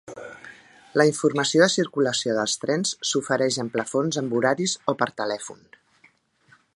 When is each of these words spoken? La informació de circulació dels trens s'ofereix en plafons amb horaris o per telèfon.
La 0.99 1.05
informació 1.09 1.61
de 1.63 1.67
circulació 1.73 2.33
dels 2.39 2.57
trens 2.63 2.95
s'ofereix 3.11 3.61
en 3.65 3.71
plafons 3.77 4.19
amb 4.23 4.33
horaris 4.39 4.77
o 4.95 4.99
per 5.03 5.13
telèfon. 5.23 5.65